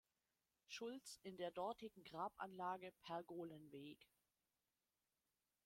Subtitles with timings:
[0.67, 4.09] Schulz in der dortigen Grabanlage "Pergolenweg".